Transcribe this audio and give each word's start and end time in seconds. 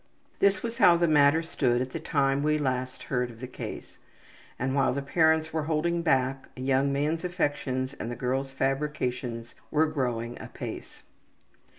This 0.39 0.63
was 0.63 0.79
how 0.79 0.97
the 0.97 1.07
matter 1.07 1.43
stood 1.43 1.79
at 1.79 1.91
the 1.91 1.99
time 1.99 2.41
we 2.41 2.57
last 2.57 3.03
heard 3.03 3.29
of 3.29 3.39
the 3.39 3.45
case, 3.45 3.99
and 4.57 4.73
while 4.73 4.93
the 4.93 5.01
parents 5.03 5.53
were 5.53 5.65
holding 5.65 6.01
back, 6.01 6.49
a 6.57 6.61
young 6.61 6.91
man's 6.91 7.23
affections 7.23 7.93
and 7.93 8.09
the 8.09 8.15
girl's 8.15 8.49
fabrications 8.51 9.53
were 9.69 9.85
growing 9.85 10.41
apace. 10.41 11.03